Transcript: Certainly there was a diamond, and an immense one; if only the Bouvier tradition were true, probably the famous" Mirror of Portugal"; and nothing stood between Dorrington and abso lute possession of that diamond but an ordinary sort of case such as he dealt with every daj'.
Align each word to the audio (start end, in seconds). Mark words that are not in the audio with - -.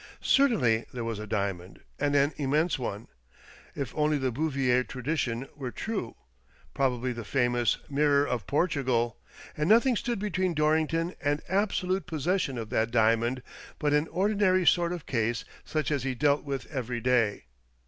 Certainly 0.23 0.85
there 0.91 1.03
was 1.03 1.19
a 1.19 1.27
diamond, 1.27 1.79
and 1.99 2.15
an 2.15 2.33
immense 2.37 2.79
one; 2.79 3.07
if 3.75 3.93
only 3.95 4.17
the 4.17 4.31
Bouvier 4.31 4.83
tradition 4.83 5.47
were 5.55 5.69
true, 5.69 6.15
probably 6.73 7.13
the 7.13 7.23
famous" 7.23 7.77
Mirror 7.87 8.25
of 8.27 8.47
Portugal"; 8.47 9.17
and 9.55 9.69
nothing 9.69 9.95
stood 9.95 10.17
between 10.17 10.55
Dorrington 10.55 11.13
and 11.23 11.43
abso 11.45 11.83
lute 11.83 12.07
possession 12.07 12.57
of 12.57 12.71
that 12.71 12.89
diamond 12.89 13.43
but 13.77 13.93
an 13.93 14.07
ordinary 14.07 14.65
sort 14.65 14.91
of 14.91 15.05
case 15.05 15.45
such 15.63 15.91
as 15.91 16.01
he 16.01 16.15
dealt 16.15 16.43
with 16.43 16.65
every 16.71 16.99
daj'. 16.99 17.43